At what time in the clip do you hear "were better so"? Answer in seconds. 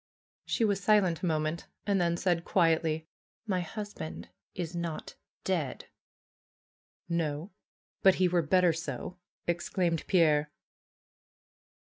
8.27-9.17